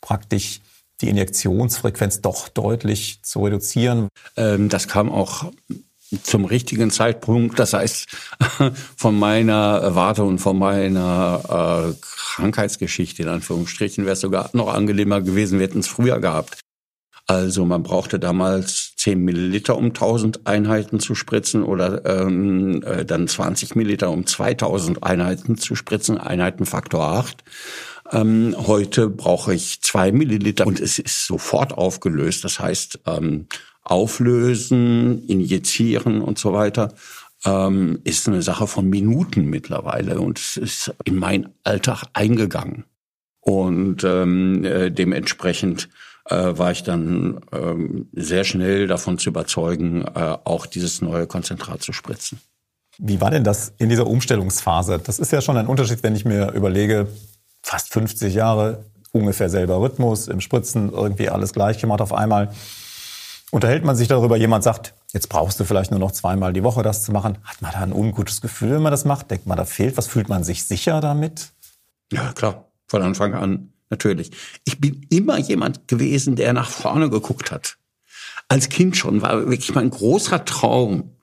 praktisch 0.01 0.61
die 1.01 1.09
Injektionsfrequenz 1.09 2.21
doch 2.21 2.49
deutlich 2.49 3.21
zu 3.23 3.43
reduzieren. 3.43 4.07
Ähm, 4.37 4.69
das 4.69 4.87
kam 4.87 5.11
auch 5.11 5.51
zum 6.23 6.45
richtigen 6.45 6.91
Zeitpunkt. 6.91 7.59
Das 7.59 7.73
heißt, 7.73 8.07
von 8.97 9.17
meiner 9.17 9.95
Warte 9.95 10.23
und 10.23 10.39
von 10.39 10.57
meiner 10.57 11.93
äh, 11.93 11.93
Krankheitsgeschichte 12.01 13.23
in 13.23 13.29
Anführungsstrichen 13.29 14.05
wäre 14.05 14.13
es 14.13 14.21
sogar 14.21 14.49
noch 14.53 14.73
angenehmer 14.73 15.21
gewesen, 15.21 15.59
wir 15.59 15.67
hätten 15.67 15.79
es 15.79 15.87
früher 15.87 16.19
gehabt. 16.19 16.59
Also 17.27 17.65
man 17.65 17.81
brauchte 17.81 18.19
damals 18.19 18.93
10 18.97 19.19
Milliliter, 19.19 19.77
um 19.77 19.85
1000 19.85 20.45
Einheiten 20.45 20.99
zu 20.99 21.15
spritzen 21.15 21.63
oder 21.63 22.05
ähm, 22.05 22.83
äh, 22.83 23.03
dann 23.03 23.27
20 23.27 23.75
Milliliter, 23.75 24.11
um 24.11 24.27
2000 24.27 25.01
Einheiten 25.01 25.57
zu 25.57 25.75
spritzen, 25.75 26.19
Einheitenfaktor 26.19 27.03
8. 27.03 27.43
Ähm, 28.11 28.55
heute 28.57 29.09
brauche 29.09 29.53
ich 29.53 29.81
zwei 29.81 30.11
Milliliter 30.11 30.67
und 30.67 30.79
es 30.79 30.99
ist 30.99 31.25
sofort 31.25 31.73
aufgelöst. 31.73 32.43
Das 32.43 32.59
heißt, 32.59 32.99
ähm, 33.05 33.47
auflösen, 33.83 35.25
injizieren 35.27 36.21
und 36.21 36.37
so 36.37 36.53
weiter, 36.53 36.93
ähm, 37.45 37.99
ist 38.03 38.27
eine 38.27 38.41
Sache 38.41 38.67
von 38.67 38.89
Minuten 38.89 39.45
mittlerweile 39.45 40.19
und 40.19 40.39
es 40.39 40.57
ist 40.57 40.93
in 41.03 41.15
meinen 41.15 41.49
Alltag 41.63 42.03
eingegangen. 42.13 42.85
Und 43.39 44.03
ähm, 44.03 44.63
äh, 44.63 44.89
dementsprechend 44.89 45.89
äh, 46.29 46.35
war 46.35 46.71
ich 46.71 46.81
dann 46.83 47.41
ähm, 47.51 48.09
sehr 48.13 48.43
schnell 48.43 48.87
davon 48.87 49.19
zu 49.19 49.29
überzeugen, 49.29 50.03
äh, 50.03 50.37
auch 50.43 50.65
dieses 50.65 51.01
neue 51.01 51.27
Konzentrat 51.27 51.83
zu 51.83 51.93
spritzen. 51.93 52.39
Wie 52.97 53.21
war 53.21 53.29
denn 53.29 53.43
das 53.43 53.73
in 53.77 53.89
dieser 53.89 54.07
Umstellungsphase? 54.07 54.99
Das 55.03 55.19
ist 55.19 55.31
ja 55.31 55.41
schon 55.41 55.57
ein 55.57 55.67
Unterschied, 55.67 56.01
wenn 56.01 56.15
ich 56.15 56.25
mir 56.25 56.53
überlege, 56.53 57.07
fast 57.65 57.91
50 57.93 58.35
Jahre, 58.35 58.85
ungefähr 59.11 59.49
selber 59.49 59.81
Rhythmus, 59.81 60.27
im 60.27 60.39
Spritzen 60.39 60.91
irgendwie 60.91 61.29
alles 61.29 61.51
gleich 61.51 61.79
gemacht 61.79 61.99
auf 61.99 62.13
einmal. 62.13 62.53
Unterhält 63.49 63.83
man 63.83 63.95
sich 63.95 64.07
darüber, 64.07 64.37
jemand 64.37 64.63
sagt, 64.63 64.93
jetzt 65.13 65.29
brauchst 65.29 65.59
du 65.59 65.63
vielleicht 65.63 65.89
nur 65.89 65.99
noch 65.99 66.11
zweimal 66.11 66.53
die 66.53 66.63
Woche 66.63 66.83
das 66.83 67.03
zu 67.03 67.11
machen. 67.11 67.39
Hat 67.43 67.63
man 67.63 67.71
da 67.71 67.79
ein 67.79 67.91
ungutes 67.91 68.41
Gefühl, 68.41 68.71
wenn 68.71 68.83
man 68.83 68.91
das 68.91 69.03
macht? 69.03 69.31
Denkt 69.31 69.47
man, 69.47 69.57
da 69.57 69.65
fehlt 69.65 69.97
was? 69.97 70.07
Fühlt 70.07 70.29
man 70.29 70.43
sich 70.43 70.65
sicher 70.65 71.01
damit? 71.01 71.49
Ja, 72.11 72.33
klar. 72.33 72.69
Von 72.87 73.01
Anfang 73.01 73.33
an, 73.33 73.73
natürlich. 73.89 74.29
Ich 74.63 74.79
bin 74.79 75.07
immer 75.09 75.39
jemand 75.39 75.87
gewesen, 75.87 76.35
der 76.35 76.53
nach 76.53 76.69
vorne 76.69 77.09
geguckt 77.09 77.49
hat. 77.49 77.77
Als 78.47 78.69
Kind 78.69 78.95
schon 78.95 79.23
war 79.23 79.39
wirklich 79.39 79.73
mein 79.73 79.89
großer 79.89 80.45
Traum, 80.45 81.15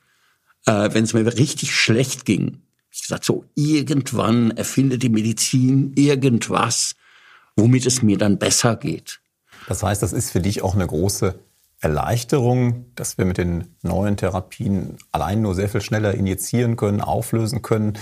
äh, 0.67 0.93
wenn 0.93 1.05
es 1.05 1.15
mir 1.15 1.25
richtig 1.25 1.73
schlecht 1.73 2.25
ging. 2.25 2.63
Ich 2.93 3.03
gesagt, 3.03 3.25
so 3.25 3.47
irgendwann 3.55 4.51
erfindet 4.51 5.03
die 5.03 5.09
Medizin 5.09 5.95
irgendwas, 5.97 6.95
womit 7.57 7.87
es 7.87 8.03
mir 8.03 8.19
dann 8.19 8.39
besser 8.39 8.77
geht. 8.77 9.21
Das 9.67 9.83
heißt, 9.83 10.03
das 10.03 10.13
ist 10.13 10.31
für 10.31 10.41
dich 10.41 10.63
auch 10.63 10.75
eine 10.75 10.87
große 10.87 11.35
Erleichterung, 11.81 12.87
dass 12.95 13.17
wir 13.17 13.25
mit 13.25 13.39
den 13.39 13.75
neuen 13.83 14.19
Therapien 14.19 14.99
allein 15.11 15.41
nur 15.41 15.55
sehr 15.55 15.71
viel 15.71 15.81
schneller 15.81 16.15
injizieren 16.15 16.77
können, 16.77 17.01
auflösen 17.01 17.63
können. 17.63 17.95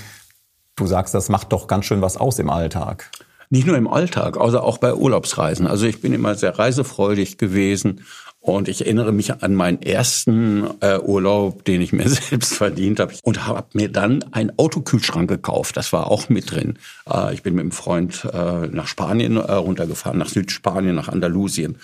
Du 0.75 0.87
sagst, 0.87 1.15
das 1.15 1.29
macht 1.29 1.53
doch 1.53 1.69
ganz 1.69 1.85
schön 1.85 2.03
was 2.03 2.17
aus 2.17 2.41
im 2.41 2.51
Alltag. 2.51 3.11
Nicht 3.49 3.67
nur 3.67 3.77
im 3.77 3.89
Alltag, 3.89 4.39
also 4.39 4.61
auch 4.61 4.79
bei 4.79 4.95
Urlaubsreisen. 4.95 5.67
Also 5.67 5.87
ich 5.87 6.01
bin 6.01 6.13
immer 6.13 6.35
sehr 6.35 6.59
reisefreudig 6.59 7.39
gewesen 7.39 8.05
und 8.41 8.69
ich 8.69 8.81
erinnere 8.81 9.13
mich 9.13 9.43
an 9.43 9.55
meinen 9.55 9.83
ersten 9.83 10.67
äh, 10.81 10.99
Urlaub, 10.99 11.65
den 11.65 11.83
ich 11.83 11.93
mir 11.93 12.09
selbst 12.09 12.55
verdient 12.55 12.99
habe 12.99 13.15
und 13.23 13.47
habe 13.47 13.67
mir 13.75 13.91
dann 13.91 14.25
einen 14.33 14.53
Autokühlschrank 14.59 15.29
gekauft. 15.29 15.77
Das 15.77 15.93
war 15.93 16.11
auch 16.11 16.29
mit 16.31 16.51
drin. 16.51 16.79
Äh, 17.09 17.35
ich 17.35 17.43
bin 17.43 17.55
mit 17.55 17.63
einem 17.63 17.73
Freund 17.73 18.27
äh, 18.33 18.67
nach 18.69 18.87
Spanien 18.87 19.37
äh, 19.37 19.53
runtergefahren, 19.53 20.19
nach 20.19 20.29
Südspanien, 20.29 20.95
nach 20.95 21.09
Andalusien. 21.09 21.77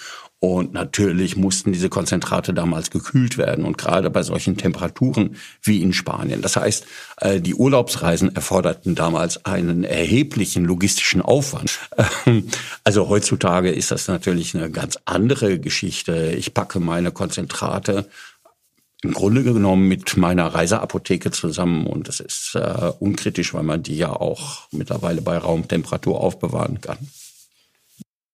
Und 0.47 0.73
natürlich 0.73 1.37
mussten 1.37 1.73
diese 1.73 1.89
Konzentrate 1.89 2.55
damals 2.55 2.93
gekühlt 2.93 3.37
werden 3.37 3.65
und 3.65 3.79
gerade 3.79 4.11
bei 4.11 4.23
solchen 4.23 4.57
Temperaturen 4.57 5.35
wie 5.61 5.83
in 5.83 5.93
Spanien. 5.93 6.41
Das 6.41 6.55
heißt, 6.55 6.87
äh, 7.21 7.41
die 7.41 7.57
Urlaubsreisen 7.57 8.33
erforderten 8.33 8.95
damals 8.95 9.45
einen 9.45 9.83
erheblichen 9.83 10.65
logistischen 10.65 11.21
Aufwand. 11.21 11.81
Also 12.85 13.09
heutzutage 13.09 13.73
ist 13.73 13.91
das 13.91 14.07
natürlich 14.07 14.55
eine 14.55 14.71
ganz 14.71 14.97
andere 15.07 15.59
Geschichte. 15.59 16.33
Ich 16.39 16.55
packe 16.55 16.79
meine 16.79 17.11
Konzentrate 17.11 18.09
im 19.03 19.13
Grunde 19.13 19.43
genommen 19.43 19.89
mit 19.89 20.17
meiner 20.17 20.47
Reiseapotheke 20.47 21.33
zusammen 21.33 21.89
und 21.89 22.07
das 22.07 22.21
ist 22.21 22.55
äh, 22.55 22.93
unkritisch, 23.01 23.53
weil 23.53 23.65
man 23.65 23.83
die 23.83 23.97
ja 23.97 24.13
auch 24.13 24.69
mittlerweile 24.71 25.23
bei 25.23 25.37
Raumtemperatur 25.37 26.21
aufbewahren 26.21 26.81
kann. 26.81 26.99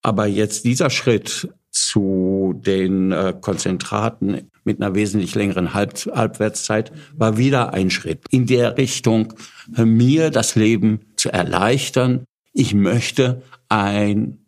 Aber 0.02 0.26
jetzt 0.26 0.64
dieser 0.64 0.90
Schritt 0.90 1.48
zu 1.72 2.54
den 2.64 3.10
äh, 3.10 3.34
Konzentraten 3.40 4.50
mit 4.62 4.80
einer 4.80 4.94
wesentlich 4.94 5.34
längeren 5.34 5.74
Halb 5.74 5.94
Halbwertszeit 6.14 6.92
war 7.16 7.38
wieder 7.38 7.72
ein 7.72 7.90
Schritt 7.90 8.20
in 8.30 8.46
der 8.46 8.76
Richtung, 8.76 9.32
äh, 9.76 9.84
mir 9.84 10.30
das 10.30 10.54
Leben 10.54 11.00
zu 11.16 11.32
erleichtern. 11.32 12.24
Ich 12.52 12.74
möchte 12.74 13.42
ein 13.68 14.38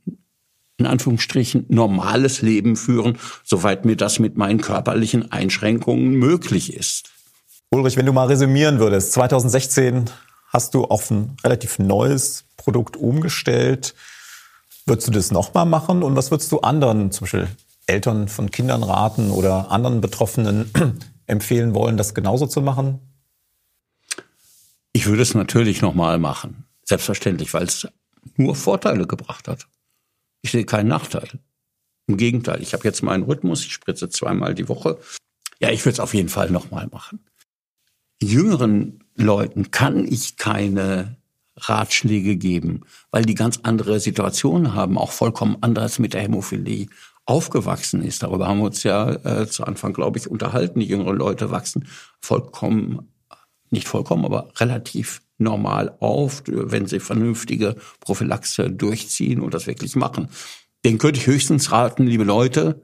in 0.76 0.86
Anführungsstrichen 0.86 1.66
normales 1.68 2.42
Leben 2.42 2.76
führen, 2.76 3.16
soweit 3.44 3.84
mir 3.84 3.96
das 3.96 4.18
mit 4.18 4.36
meinen 4.36 4.60
körperlichen 4.60 5.30
Einschränkungen 5.30 6.14
möglich 6.14 6.74
ist. 6.74 7.10
Ulrich, 7.70 7.96
wenn 7.96 8.06
du 8.06 8.12
mal 8.12 8.26
resümieren 8.26 8.80
würdest, 8.80 9.12
2016 9.12 10.10
hast 10.48 10.74
du 10.74 10.84
auf 10.84 11.10
ein 11.10 11.36
relativ 11.44 11.78
neues 11.78 12.44
Produkt 12.56 12.96
umgestellt. 12.96 13.94
Würdest 14.86 15.08
du 15.08 15.12
das 15.12 15.30
nochmal 15.30 15.66
machen 15.66 16.02
und 16.02 16.14
was 16.14 16.30
würdest 16.30 16.52
du 16.52 16.60
anderen, 16.60 17.10
zum 17.10 17.24
Beispiel 17.24 17.48
Eltern 17.86 18.28
von 18.28 18.50
Kindern 18.50 18.82
raten 18.82 19.30
oder 19.30 19.70
anderen 19.70 20.00
Betroffenen 20.00 20.70
empfehlen 21.26 21.74
wollen, 21.74 21.96
das 21.96 22.14
genauso 22.14 22.46
zu 22.46 22.60
machen? 22.60 23.00
Ich 24.92 25.06
würde 25.06 25.22
es 25.22 25.34
natürlich 25.34 25.80
nochmal 25.82 26.18
machen. 26.18 26.64
Selbstverständlich, 26.84 27.52
weil 27.54 27.64
es 27.64 27.88
nur 28.36 28.54
Vorteile 28.54 29.06
gebracht 29.06 29.48
hat. 29.48 29.66
Ich 30.42 30.52
sehe 30.52 30.64
keinen 30.64 30.88
Nachteil. 30.88 31.28
Im 32.06 32.18
Gegenteil, 32.18 32.62
ich 32.62 32.74
habe 32.74 32.84
jetzt 32.84 33.02
meinen 33.02 33.24
Rhythmus, 33.24 33.64
ich 33.64 33.72
spritze 33.72 34.10
zweimal 34.10 34.54
die 34.54 34.68
Woche. 34.68 34.98
Ja, 35.60 35.70
ich 35.70 35.84
würde 35.84 35.94
es 35.94 36.00
auf 36.00 36.12
jeden 36.12 36.28
Fall 36.28 36.50
nochmal 36.50 36.86
machen. 36.88 37.24
Jüngeren 38.22 39.02
Leuten 39.16 39.70
kann 39.70 40.06
ich 40.06 40.36
keine 40.36 41.16
Ratschläge 41.56 42.36
geben, 42.36 42.82
weil 43.10 43.24
die 43.24 43.34
ganz 43.34 43.60
andere 43.62 44.00
Situationen 44.00 44.74
haben, 44.74 44.98
auch 44.98 45.12
vollkommen 45.12 45.56
anders 45.60 45.98
mit 45.98 46.14
der 46.14 46.22
Hämophilie 46.22 46.88
aufgewachsen 47.26 48.02
ist. 48.02 48.22
Darüber 48.22 48.48
haben 48.48 48.58
wir 48.58 48.66
uns 48.66 48.82
ja 48.82 49.12
äh, 49.24 49.46
zu 49.46 49.64
Anfang, 49.64 49.92
glaube 49.92 50.18
ich, 50.18 50.28
unterhalten. 50.28 50.80
Die 50.80 50.86
jüngeren 50.86 51.16
Leute 51.16 51.50
wachsen 51.50 51.88
vollkommen, 52.20 53.08
nicht 53.70 53.88
vollkommen, 53.88 54.24
aber 54.24 54.52
relativ 54.56 55.22
normal 55.38 55.96
auf, 56.00 56.42
wenn 56.46 56.86
sie 56.86 57.00
vernünftige 57.00 57.76
Prophylaxe 58.00 58.70
durchziehen 58.70 59.40
und 59.40 59.54
das 59.54 59.66
wirklich 59.66 59.96
machen. 59.96 60.28
Den 60.84 60.98
könnte 60.98 61.18
ich 61.18 61.26
höchstens 61.26 61.72
raten, 61.72 62.06
liebe 62.06 62.24
Leute, 62.24 62.82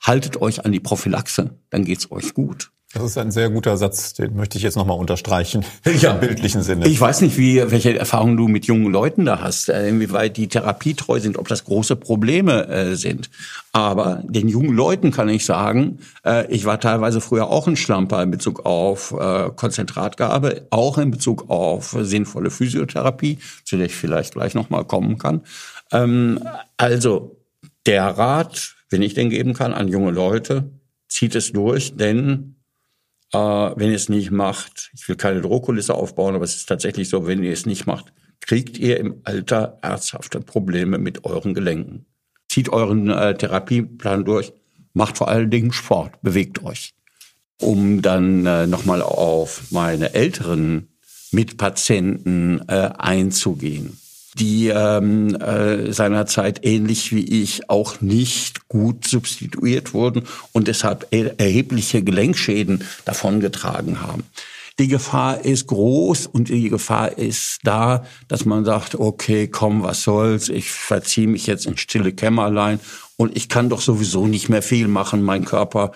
haltet 0.00 0.40
euch 0.40 0.64
an 0.64 0.72
die 0.72 0.80
Prophylaxe, 0.80 1.58
dann 1.70 1.84
geht's 1.84 2.10
euch 2.10 2.34
gut. 2.34 2.72
Das 2.94 3.02
ist 3.04 3.16
ein 3.16 3.30
sehr 3.30 3.48
guter 3.48 3.78
Satz, 3.78 4.12
den 4.12 4.36
möchte 4.36 4.58
ich 4.58 4.64
jetzt 4.64 4.76
nochmal 4.76 4.98
unterstreichen. 4.98 5.64
Ja. 6.00 6.14
Im 6.14 6.20
bildlichen 6.20 6.62
Sinne. 6.62 6.88
Ich 6.88 7.00
weiß 7.00 7.20
nicht, 7.20 7.36
wie, 7.36 7.70
welche 7.70 7.96
Erfahrungen 7.96 8.36
du 8.36 8.48
mit 8.48 8.66
jungen 8.66 8.90
Leuten 8.90 9.24
da 9.24 9.40
hast, 9.40 9.68
äh, 9.68 9.88
inwieweit 9.88 10.36
die 10.36 10.48
therapietreu 10.48 11.20
sind, 11.20 11.38
ob 11.38 11.48
das 11.48 11.64
große 11.64 11.96
Probleme 11.96 12.66
äh, 12.68 12.94
sind. 12.96 13.30
Aber 13.72 14.22
den 14.24 14.48
jungen 14.48 14.74
Leuten 14.74 15.10
kann 15.10 15.28
ich 15.28 15.44
sagen, 15.44 15.98
äh, 16.24 16.50
ich 16.52 16.64
war 16.64 16.80
teilweise 16.80 17.20
früher 17.20 17.48
auch 17.48 17.68
ein 17.68 17.76
Schlamper 17.76 18.22
in 18.22 18.30
Bezug 18.30 18.64
auf 18.64 19.12
äh, 19.12 19.50
Konzentratgabe, 19.54 20.66
auch 20.70 20.98
in 20.98 21.10
Bezug 21.10 21.50
auf 21.50 21.96
sinnvolle 22.00 22.50
Physiotherapie, 22.50 23.38
zu 23.64 23.76
der 23.76 23.86
ich 23.86 23.94
vielleicht 23.94 24.34
gleich 24.34 24.54
nochmal 24.54 24.84
kommen 24.84 25.18
kann. 25.18 25.42
Ähm, 25.92 26.40
also, 26.78 27.36
der 27.86 28.04
Rat, 28.06 28.74
wenn 28.90 29.02
ich 29.02 29.14
den 29.14 29.30
geben 29.30 29.54
kann, 29.54 29.72
an 29.72 29.88
junge 29.88 30.10
Leute, 30.10 30.70
zieht 31.08 31.34
es 31.34 31.52
durch, 31.52 31.96
denn 31.96 32.56
äh, 33.32 33.38
wenn 33.38 33.90
ihr 33.90 33.96
es 33.96 34.08
nicht 34.08 34.30
macht, 34.30 34.90
ich 34.94 35.08
will 35.08 35.16
keine 35.16 35.40
Drohkulisse 35.40 35.94
aufbauen, 35.94 36.34
aber 36.34 36.44
es 36.44 36.56
ist 36.56 36.68
tatsächlich 36.68 37.08
so, 37.08 37.26
wenn 37.26 37.42
ihr 37.42 37.52
es 37.52 37.66
nicht 37.66 37.86
macht, 37.86 38.12
kriegt 38.40 38.78
ihr 38.78 38.98
im 38.98 39.20
Alter 39.24 39.78
ernsthafte 39.82 40.40
Probleme 40.40 40.98
mit 40.98 41.24
euren 41.24 41.54
Gelenken. 41.54 42.06
Zieht 42.48 42.68
euren 42.68 43.08
äh, 43.08 43.36
Therapieplan 43.36 44.24
durch, 44.24 44.52
macht 44.92 45.16
vor 45.16 45.28
allen 45.28 45.50
Dingen 45.50 45.72
Sport, 45.72 46.20
bewegt 46.22 46.62
euch. 46.64 46.94
Um 47.60 48.02
dann 48.02 48.44
äh, 48.44 48.66
nochmal 48.66 49.02
auf 49.02 49.70
meine 49.70 50.14
älteren 50.14 50.88
Mitpatienten 51.30 52.62
äh, 52.68 52.90
einzugehen 52.98 53.98
die 54.34 54.68
ähm, 54.68 55.34
äh, 55.36 55.92
seinerzeit 55.92 56.64
ähnlich 56.64 57.14
wie 57.14 57.42
ich 57.42 57.68
auch 57.68 58.00
nicht 58.00 58.68
gut 58.68 59.06
substituiert 59.06 59.92
wurden 59.94 60.24
und 60.52 60.68
deshalb 60.68 61.06
er 61.10 61.38
erhebliche 61.38 62.02
Gelenkschäden 62.02 62.84
davongetragen 63.04 64.00
haben. 64.00 64.24
Die 64.78 64.88
Gefahr 64.88 65.44
ist 65.44 65.66
groß 65.66 66.26
und 66.26 66.48
die 66.48 66.70
Gefahr 66.70 67.18
ist 67.18 67.58
da, 67.62 68.06
dass 68.28 68.46
man 68.46 68.64
sagt, 68.64 68.94
okay, 68.94 69.48
komm, 69.48 69.82
was 69.82 70.02
soll's, 70.02 70.48
ich 70.48 70.70
verziehe 70.70 71.28
mich 71.28 71.46
jetzt 71.46 71.66
in 71.66 71.76
stille 71.76 72.12
Kämmerlein 72.12 72.80
und 73.16 73.36
ich 73.36 73.50
kann 73.50 73.68
doch 73.68 73.82
sowieso 73.82 74.26
nicht 74.26 74.48
mehr 74.48 74.62
viel 74.62 74.88
machen, 74.88 75.22
mein 75.22 75.44
Körper 75.44 75.92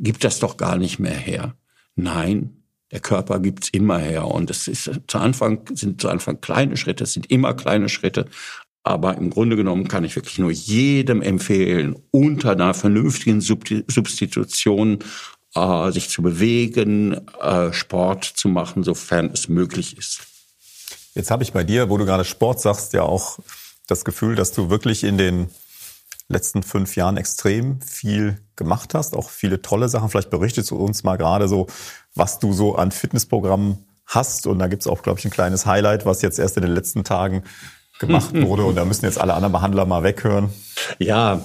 gibt 0.00 0.24
das 0.24 0.38
doch 0.38 0.56
gar 0.56 0.76
nicht 0.76 0.98
mehr 0.98 1.16
her. 1.16 1.54
Nein, 1.96 2.63
der 2.94 3.00
Körper 3.00 3.40
gibt's 3.40 3.68
immer 3.70 3.98
her. 3.98 4.28
Und 4.28 4.50
es 4.50 4.68
ist 4.68 4.88
zu 5.08 5.18
Anfang, 5.18 5.62
sind 5.74 6.00
zu 6.00 6.08
Anfang 6.08 6.40
kleine 6.40 6.76
Schritte, 6.76 7.02
es 7.02 7.12
sind 7.12 7.28
immer 7.28 7.52
kleine 7.52 7.88
Schritte. 7.88 8.26
Aber 8.84 9.16
im 9.16 9.30
Grunde 9.30 9.56
genommen 9.56 9.88
kann 9.88 10.04
ich 10.04 10.14
wirklich 10.14 10.38
nur 10.38 10.52
jedem 10.52 11.20
empfehlen, 11.20 11.96
unter 12.12 12.52
einer 12.52 12.72
vernünftigen 12.72 13.40
Substitution 13.40 15.00
äh, 15.56 15.90
sich 15.90 16.08
zu 16.08 16.22
bewegen, 16.22 17.20
äh, 17.40 17.72
Sport 17.72 18.24
zu 18.24 18.48
machen, 18.48 18.84
sofern 18.84 19.30
es 19.32 19.48
möglich 19.48 19.98
ist. 19.98 20.20
Jetzt 21.14 21.32
habe 21.32 21.42
ich 21.42 21.52
bei 21.52 21.64
dir, 21.64 21.90
wo 21.90 21.98
du 21.98 22.04
gerade 22.04 22.24
Sport 22.24 22.60
sagst, 22.60 22.92
ja 22.92 23.02
auch 23.02 23.40
das 23.88 24.04
Gefühl, 24.04 24.36
dass 24.36 24.52
du 24.52 24.70
wirklich 24.70 25.02
in 25.02 25.18
den 25.18 25.48
letzten 26.28 26.62
fünf 26.62 26.94
Jahren 26.94 27.16
extrem 27.16 27.80
viel 27.80 28.40
gemacht 28.54 28.94
hast, 28.94 29.14
auch 29.14 29.30
viele 29.30 29.62
tolle 29.62 29.88
Sachen. 29.88 30.10
Vielleicht 30.10 30.30
berichtest 30.30 30.70
du 30.70 30.76
uns 30.76 31.02
mal 31.02 31.16
gerade 31.16 31.48
so, 31.48 31.66
was 32.14 32.38
du 32.38 32.52
so 32.52 32.76
an 32.76 32.90
Fitnessprogrammen 32.90 33.78
hast. 34.06 34.46
Und 34.46 34.58
da 34.58 34.66
gibt's 34.66 34.86
auch, 34.86 35.02
glaube 35.02 35.18
ich, 35.18 35.24
ein 35.24 35.30
kleines 35.30 35.66
Highlight, 35.66 36.06
was 36.06 36.22
jetzt 36.22 36.38
erst 36.38 36.56
in 36.56 36.62
den 36.62 36.72
letzten 36.72 37.04
Tagen 37.04 37.44
gemacht 37.98 38.34
wurde. 38.34 38.64
Und 38.64 38.76
da 38.76 38.84
müssen 38.84 39.04
jetzt 39.04 39.20
alle 39.20 39.34
anderen 39.34 39.52
Behandler 39.52 39.86
mal 39.86 40.02
weghören. 40.02 40.50
Ja, 40.98 41.42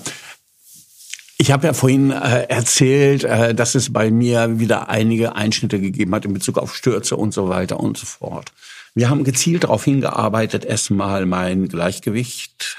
ich 1.42 1.52
habe 1.52 1.68
ja 1.68 1.74
vorhin 1.74 2.12
äh, 2.12 2.48
erzählt, 2.50 3.24
äh, 3.24 3.56
dass 3.56 3.74
es 3.74 3.94
bei 3.94 4.12
mir 4.12 4.60
wieder 4.60 4.90
einige 4.90 5.38
Einschnitte 5.38 5.80
gegeben 5.80 6.14
hat 6.14 6.26
in 6.26 6.34
Bezug 6.34 6.58
auf 6.58 6.76
Stürze 6.76 7.16
und 7.16 7.34
so 7.34 7.48
weiter 7.48 7.80
und 7.80 7.98
so 7.98 8.06
fort. 8.06 8.52
Wir 8.94 9.10
haben 9.10 9.24
gezielt 9.24 9.64
darauf 9.64 9.86
hingearbeitet, 9.86 10.66
erstmal 10.66 11.26
mein 11.26 11.70
Gleichgewicht 11.70 12.76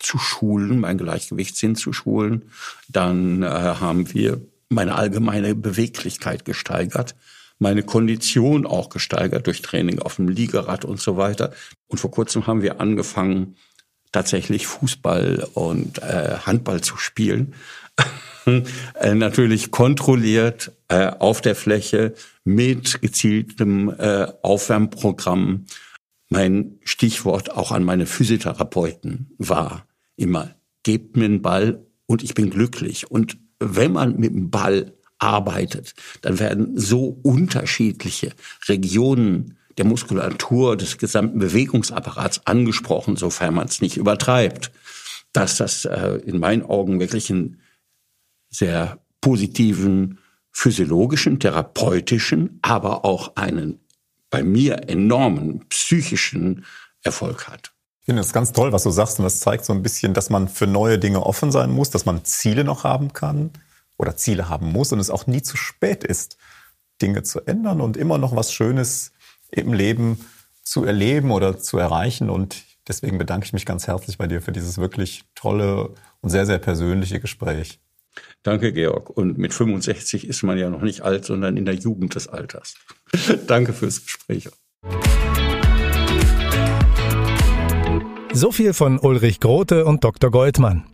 zu 0.00 0.18
schulen, 0.18 0.80
mein 0.80 0.98
Gleichgewichtssinn 0.98 1.76
zu 1.76 1.92
schulen. 1.92 2.50
Dann 2.88 3.44
äh, 3.44 3.46
haben 3.46 4.12
wir 4.12 4.40
meine 4.72 4.94
allgemeine 4.94 5.54
Beweglichkeit 5.54 6.44
gesteigert, 6.44 7.14
meine 7.58 7.82
Kondition 7.82 8.66
auch 8.66 8.88
gesteigert 8.88 9.46
durch 9.46 9.62
Training 9.62 10.00
auf 10.00 10.16
dem 10.16 10.28
Liegerad 10.28 10.84
und 10.84 11.00
so 11.00 11.16
weiter. 11.16 11.52
Und 11.86 11.98
vor 11.98 12.10
kurzem 12.10 12.46
haben 12.46 12.62
wir 12.62 12.80
angefangen, 12.80 13.56
tatsächlich 14.10 14.66
Fußball 14.66 15.48
und 15.54 16.02
äh, 16.02 16.36
Handball 16.44 16.82
zu 16.82 16.96
spielen. 16.98 17.54
äh, 18.46 19.14
natürlich 19.14 19.70
kontrolliert 19.70 20.72
äh, 20.88 21.06
auf 21.06 21.40
der 21.40 21.56
Fläche 21.56 22.14
mit 22.44 23.00
gezieltem 23.00 23.88
äh, 23.88 24.26
Aufwärmprogramm. 24.42 25.66
Mein 26.28 26.78
Stichwort 26.84 27.52
auch 27.52 27.72
an 27.72 27.84
meine 27.84 28.06
Physiotherapeuten 28.06 29.34
war 29.38 29.86
immer, 30.16 30.54
gebt 30.82 31.16
mir 31.16 31.24
einen 31.24 31.42
Ball 31.42 31.84
und 32.06 32.22
ich 32.22 32.34
bin 32.34 32.50
glücklich. 32.50 33.10
Und 33.10 33.38
wenn 33.64 33.92
man 33.92 34.18
mit 34.18 34.34
dem 34.34 34.50
Ball 34.50 34.92
arbeitet, 35.18 35.94
dann 36.22 36.38
werden 36.38 36.78
so 36.78 37.18
unterschiedliche 37.22 38.32
Regionen 38.68 39.56
der 39.78 39.86
Muskulatur 39.86 40.76
des 40.76 40.98
gesamten 40.98 41.38
Bewegungsapparats 41.38 42.46
angesprochen, 42.46 43.16
sofern 43.16 43.54
man 43.54 43.68
es 43.68 43.80
nicht 43.80 43.96
übertreibt, 43.96 44.70
dass 45.32 45.56
das 45.56 45.84
äh, 45.84 46.20
in 46.26 46.38
meinen 46.38 46.62
Augen 46.62 47.00
wirklich 47.00 47.30
einen 47.30 47.60
sehr 48.50 49.00
positiven 49.20 50.18
physiologischen, 50.50 51.40
therapeutischen, 51.40 52.58
aber 52.60 53.04
auch 53.04 53.36
einen 53.36 53.78
bei 54.28 54.42
mir 54.42 54.88
enormen 54.88 55.66
psychischen 55.68 56.64
Erfolg 57.02 57.48
hat. 57.48 57.71
Ich 58.02 58.06
finde 58.06 58.20
das 58.22 58.32
ganz 58.32 58.50
toll, 58.50 58.72
was 58.72 58.82
du 58.82 58.90
sagst, 58.90 59.20
und 59.20 59.24
das 59.24 59.38
zeigt 59.38 59.64
so 59.64 59.72
ein 59.72 59.84
bisschen, 59.84 60.12
dass 60.12 60.28
man 60.28 60.48
für 60.48 60.66
neue 60.66 60.98
Dinge 60.98 61.24
offen 61.24 61.52
sein 61.52 61.70
muss, 61.70 61.88
dass 61.90 62.04
man 62.04 62.24
Ziele 62.24 62.64
noch 62.64 62.82
haben 62.82 63.12
kann 63.12 63.50
oder 63.96 64.16
Ziele 64.16 64.48
haben 64.48 64.72
muss 64.72 64.90
und 64.90 64.98
es 64.98 65.08
auch 65.08 65.28
nie 65.28 65.40
zu 65.40 65.56
spät 65.56 66.02
ist, 66.02 66.36
Dinge 67.00 67.22
zu 67.22 67.46
ändern 67.46 67.80
und 67.80 67.96
immer 67.96 68.18
noch 68.18 68.34
was 68.34 68.52
Schönes 68.52 69.12
im 69.52 69.72
Leben 69.72 70.18
zu 70.64 70.84
erleben 70.84 71.30
oder 71.30 71.60
zu 71.60 71.78
erreichen. 71.78 72.28
Und 72.28 72.64
deswegen 72.88 73.18
bedanke 73.18 73.46
ich 73.46 73.52
mich 73.52 73.66
ganz 73.66 73.86
herzlich 73.86 74.18
bei 74.18 74.26
dir 74.26 74.42
für 74.42 74.50
dieses 74.50 74.78
wirklich 74.78 75.22
tolle 75.36 75.94
und 76.22 76.30
sehr, 76.30 76.44
sehr 76.44 76.58
persönliche 76.58 77.20
Gespräch. 77.20 77.78
Danke, 78.42 78.72
Georg. 78.72 79.10
Und 79.10 79.38
mit 79.38 79.54
65 79.54 80.26
ist 80.26 80.42
man 80.42 80.58
ja 80.58 80.70
noch 80.70 80.82
nicht 80.82 81.02
alt, 81.02 81.24
sondern 81.24 81.56
in 81.56 81.66
der 81.66 81.76
Jugend 81.76 82.16
des 82.16 82.26
Alters. 82.26 82.74
Danke 83.46 83.72
fürs 83.72 84.02
Gespräch. 84.02 84.48
So 88.34 88.50
viel 88.50 88.72
von 88.72 88.98
Ulrich 88.98 89.40
Grote 89.40 89.84
und 89.84 90.04
Dr. 90.04 90.30
Goldmann. 90.30 90.84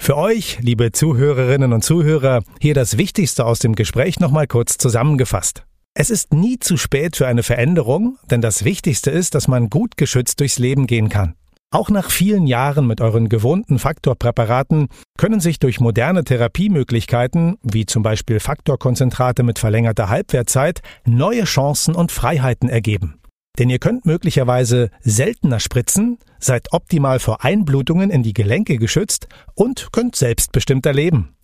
Für 0.00 0.16
euch, 0.16 0.58
liebe 0.60 0.90
Zuhörerinnen 0.90 1.72
und 1.72 1.84
Zuhörer, 1.84 2.42
hier 2.60 2.74
das 2.74 2.98
Wichtigste 2.98 3.46
aus 3.46 3.60
dem 3.60 3.76
Gespräch 3.76 4.18
nochmal 4.18 4.48
kurz 4.48 4.76
zusammengefasst. 4.76 5.62
Es 5.94 6.10
ist 6.10 6.34
nie 6.34 6.58
zu 6.58 6.76
spät 6.76 7.14
für 7.14 7.28
eine 7.28 7.44
Veränderung, 7.44 8.18
denn 8.28 8.40
das 8.40 8.64
Wichtigste 8.64 9.12
ist, 9.12 9.36
dass 9.36 9.46
man 9.46 9.70
gut 9.70 9.96
geschützt 9.96 10.40
durchs 10.40 10.58
Leben 10.58 10.88
gehen 10.88 11.08
kann. 11.08 11.36
Auch 11.70 11.90
nach 11.90 12.10
vielen 12.10 12.48
Jahren 12.48 12.88
mit 12.88 13.00
euren 13.00 13.28
gewohnten 13.28 13.78
Faktorpräparaten 13.78 14.88
können 15.16 15.38
sich 15.38 15.60
durch 15.60 15.78
moderne 15.78 16.24
Therapiemöglichkeiten, 16.24 17.56
wie 17.62 17.86
zum 17.86 18.02
Beispiel 18.02 18.40
Faktorkonzentrate 18.40 19.44
mit 19.44 19.60
verlängerter 19.60 20.08
Halbwertzeit, 20.08 20.80
neue 21.04 21.44
Chancen 21.44 21.94
und 21.94 22.10
Freiheiten 22.10 22.68
ergeben. 22.68 23.20
Denn 23.58 23.70
ihr 23.70 23.78
könnt 23.78 24.04
möglicherweise 24.04 24.90
seltener 25.00 25.60
spritzen, 25.60 26.18
seid 26.44 26.72
optimal 26.72 27.18
vor 27.18 27.44
Einblutungen 27.44 28.10
in 28.10 28.22
die 28.22 28.34
Gelenke 28.34 28.78
geschützt 28.78 29.28
und 29.54 29.88
könnt 29.92 30.16
selbstbestimmter 30.16 30.92
leben. 30.92 31.34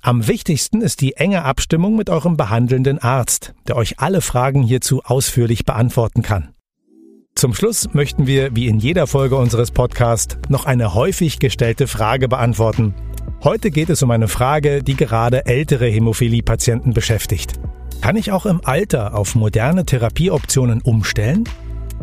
Am 0.00 0.28
wichtigsten 0.28 0.80
ist 0.80 1.00
die 1.00 1.14
enge 1.14 1.44
Abstimmung 1.44 1.96
mit 1.96 2.08
eurem 2.08 2.36
behandelnden 2.36 2.98
Arzt, 2.98 3.54
der 3.66 3.76
euch 3.76 3.98
alle 3.98 4.20
Fragen 4.20 4.62
hierzu 4.62 5.02
ausführlich 5.04 5.64
beantworten 5.64 6.22
kann. 6.22 6.54
Zum 7.34 7.54
Schluss 7.54 7.94
möchten 7.94 8.26
wir, 8.26 8.54
wie 8.56 8.66
in 8.66 8.78
jeder 8.78 9.06
Folge 9.06 9.36
unseres 9.36 9.70
Podcasts, 9.70 10.38
noch 10.48 10.66
eine 10.66 10.94
häufig 10.94 11.38
gestellte 11.38 11.86
Frage 11.86 12.28
beantworten. 12.28 12.94
Heute 13.44 13.70
geht 13.70 13.90
es 13.90 14.02
um 14.02 14.10
eine 14.10 14.26
Frage, 14.26 14.82
die 14.82 14.96
gerade 14.96 15.46
ältere 15.46 15.86
Hämophilie-Patienten 15.86 16.94
beschäftigt. 16.94 17.60
Kann 18.00 18.16
ich 18.16 18.32
auch 18.32 18.46
im 18.46 18.60
Alter 18.64 19.14
auf 19.14 19.34
moderne 19.34 19.84
Therapieoptionen 19.84 20.80
umstellen? 20.80 21.44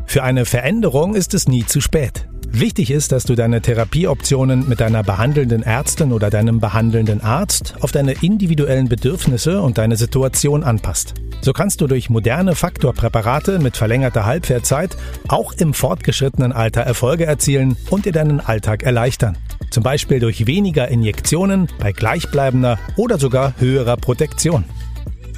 Für 0.05 0.23
eine 0.23 0.45
Veränderung 0.45 1.15
ist 1.15 1.33
es 1.33 1.47
nie 1.47 1.65
zu 1.65 1.81
spät. 1.81 2.27
Wichtig 2.47 2.89
ist, 2.89 3.11
dass 3.11 3.23
du 3.23 3.35
deine 3.35 3.61
Therapieoptionen 3.61 4.69
mit 4.69 4.79
deiner 4.79 5.03
behandelnden 5.03 5.61
Ärztin 5.61 6.13
oder 6.13 6.29
deinem 6.29 6.61
behandelnden 6.61 7.21
Arzt 7.21 7.75
auf 7.81 7.91
deine 7.91 8.13
individuellen 8.23 8.87
Bedürfnisse 8.87 9.61
und 9.61 9.77
deine 9.77 9.97
Situation 9.97 10.63
anpasst. 10.63 11.15
So 11.41 11.51
kannst 11.51 11.81
du 11.81 11.87
durch 11.87 12.09
moderne 12.09 12.55
Faktorpräparate 12.55 13.59
mit 13.59 13.75
verlängerter 13.75 14.25
Halbwertzeit 14.25 14.95
auch 15.27 15.51
im 15.53 15.73
fortgeschrittenen 15.73 16.53
Alter 16.53 16.81
Erfolge 16.81 17.25
erzielen 17.25 17.75
und 17.89 18.05
dir 18.05 18.13
deinen 18.13 18.39
Alltag 18.39 18.83
erleichtern. 18.83 19.37
Zum 19.69 19.83
Beispiel 19.83 20.21
durch 20.21 20.47
weniger 20.47 20.87
Injektionen 20.87 21.67
bei 21.79 21.91
gleichbleibender 21.91 22.79
oder 22.95 23.17
sogar 23.17 23.53
höherer 23.59 23.97
Protektion. 23.97 24.63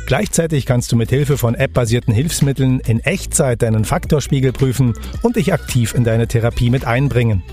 Gleichzeitig 0.08 0.66
kannst 0.66 0.90
du 0.94 0.96
mit 0.96 1.10
Hilfe 1.10 1.38
von 1.38 1.54
App-basierten 1.54 2.14
Hilfsmitteln 2.14 2.80
in 2.80 3.02
Echtzeit 3.02 3.62
deinen 3.62 3.84
Faktorspiegel 3.84 4.54
prüfen 4.54 4.94
und 5.22 5.36
dich 5.36 5.52
aktiv 5.52 5.94
in 5.94 6.06
deine 6.06 6.30
Therapie 6.30 6.70
mit 6.70 6.86
einbringen. 6.86 7.44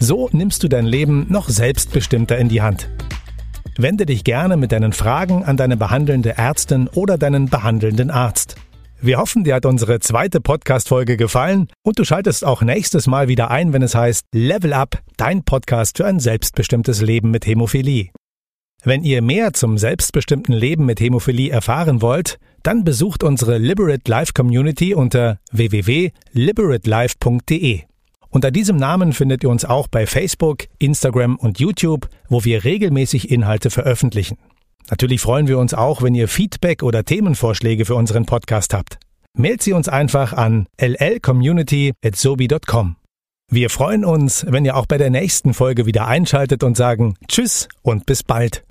So 0.00 0.28
nimmst 0.30 0.62
du 0.62 0.68
dein 0.68 0.84
Leben 0.84 1.24
noch 1.30 1.48
selbstbestimmter 1.48 2.36
in 2.36 2.50
die 2.50 2.60
Hand. 2.60 2.90
Wende 3.78 4.04
dich 4.04 4.22
gerne 4.22 4.58
mit 4.58 4.70
deinen 4.70 4.92
Fragen 4.92 5.44
an 5.44 5.56
deine 5.56 5.78
behandelnde 5.78 6.36
Ärztin 6.36 6.88
oder 6.88 7.16
deinen 7.16 7.48
behandelnden 7.48 8.10
Arzt. 8.10 8.56
Wir 9.00 9.16
hoffen, 9.16 9.42
dir 9.42 9.54
hat 9.54 9.64
unsere 9.64 9.98
zweite 10.00 10.42
Podcast-Folge 10.42 11.16
gefallen 11.16 11.68
und 11.82 11.98
du 11.98 12.04
schaltest 12.04 12.44
auch 12.44 12.60
nächstes 12.60 13.06
Mal 13.06 13.28
wieder 13.28 13.50
ein, 13.50 13.72
wenn 13.72 13.82
es 13.82 13.94
heißt 13.94 14.26
Level 14.34 14.74
Up, 14.74 14.98
dein 15.16 15.42
Podcast 15.42 15.96
für 15.96 16.04
ein 16.04 16.20
selbstbestimmtes 16.20 17.00
Leben 17.00 17.30
mit 17.30 17.46
Hämophilie. 17.46 18.10
Wenn 18.86 19.02
ihr 19.02 19.22
mehr 19.22 19.54
zum 19.54 19.78
selbstbestimmten 19.78 20.54
Leben 20.54 20.84
mit 20.84 21.00
Hämophilie 21.00 21.50
erfahren 21.50 22.02
wollt, 22.02 22.38
dann 22.62 22.84
besucht 22.84 23.22
unsere 23.22 23.56
Liberate 23.56 24.10
Life 24.10 24.34
Community 24.34 24.94
unter 24.94 25.38
www.liberatelife.de. 25.52 27.80
Unter 28.28 28.50
diesem 28.50 28.76
Namen 28.76 29.14
findet 29.14 29.42
ihr 29.42 29.48
uns 29.48 29.64
auch 29.64 29.88
bei 29.88 30.06
Facebook, 30.06 30.64
Instagram 30.78 31.36
und 31.36 31.60
YouTube, 31.60 32.10
wo 32.28 32.44
wir 32.44 32.64
regelmäßig 32.64 33.30
Inhalte 33.30 33.70
veröffentlichen. 33.70 34.36
Natürlich 34.90 35.22
freuen 35.22 35.48
wir 35.48 35.58
uns 35.58 35.72
auch, 35.72 36.02
wenn 36.02 36.14
ihr 36.14 36.28
Feedback 36.28 36.82
oder 36.82 37.04
Themenvorschläge 37.04 37.86
für 37.86 37.94
unseren 37.94 38.26
Podcast 38.26 38.74
habt. 38.74 38.98
Mailt 39.32 39.62
sie 39.62 39.72
uns 39.72 39.88
einfach 39.88 40.34
an 40.34 40.66
llcommunity@sobi.com. 40.76 42.96
Wir 43.50 43.70
freuen 43.70 44.04
uns, 44.04 44.44
wenn 44.46 44.66
ihr 44.66 44.76
auch 44.76 44.86
bei 44.86 44.98
der 44.98 45.10
nächsten 45.10 45.54
Folge 45.54 45.86
wieder 45.86 46.06
einschaltet 46.06 46.62
und 46.62 46.76
sagen 46.76 47.16
Tschüss 47.28 47.68
und 47.82 48.04
bis 48.04 48.22
bald. 48.22 48.62